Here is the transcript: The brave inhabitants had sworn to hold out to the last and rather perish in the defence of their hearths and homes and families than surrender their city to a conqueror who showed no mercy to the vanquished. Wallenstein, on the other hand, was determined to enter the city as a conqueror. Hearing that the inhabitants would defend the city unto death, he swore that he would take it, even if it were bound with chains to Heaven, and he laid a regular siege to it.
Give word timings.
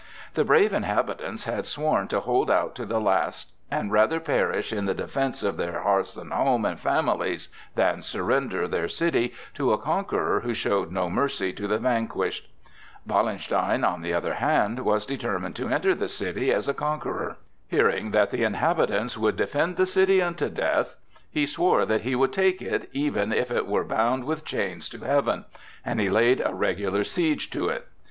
The 0.33 0.43
brave 0.43 0.73
inhabitants 0.73 1.43
had 1.43 1.67
sworn 1.67 2.07
to 2.07 2.21
hold 2.21 2.49
out 2.49 2.73
to 2.77 2.87
the 2.87 2.99
last 2.99 3.51
and 3.69 3.91
rather 3.91 4.19
perish 4.19 4.73
in 4.73 4.85
the 4.85 4.95
defence 4.95 5.43
of 5.43 5.57
their 5.57 5.81
hearths 5.81 6.17
and 6.17 6.33
homes 6.33 6.65
and 6.65 6.79
families 6.79 7.49
than 7.75 8.01
surrender 8.01 8.67
their 8.67 8.87
city 8.87 9.31
to 9.53 9.73
a 9.73 9.77
conqueror 9.77 10.39
who 10.39 10.55
showed 10.55 10.91
no 10.91 11.07
mercy 11.07 11.53
to 11.53 11.67
the 11.67 11.77
vanquished. 11.77 12.49
Wallenstein, 13.05 13.83
on 13.83 14.01
the 14.01 14.11
other 14.11 14.33
hand, 14.33 14.79
was 14.79 15.05
determined 15.05 15.55
to 15.57 15.69
enter 15.69 15.93
the 15.93 16.09
city 16.09 16.51
as 16.51 16.67
a 16.67 16.73
conqueror. 16.73 17.37
Hearing 17.67 18.09
that 18.09 18.31
the 18.31 18.41
inhabitants 18.43 19.19
would 19.19 19.35
defend 19.35 19.77
the 19.77 19.85
city 19.85 20.19
unto 20.19 20.49
death, 20.49 20.95
he 21.29 21.45
swore 21.45 21.85
that 21.85 22.01
he 22.01 22.15
would 22.15 22.33
take 22.33 22.59
it, 22.59 22.89
even 22.91 23.31
if 23.31 23.51
it 23.51 23.67
were 23.67 23.83
bound 23.83 24.23
with 24.23 24.45
chains 24.45 24.89
to 24.89 24.97
Heaven, 25.05 25.45
and 25.85 25.99
he 25.99 26.09
laid 26.09 26.41
a 26.43 26.55
regular 26.55 27.03
siege 27.03 27.51
to 27.51 27.67
it. 27.69 27.87